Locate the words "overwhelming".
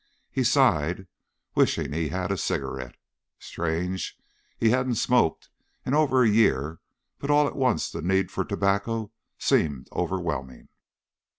9.91-10.69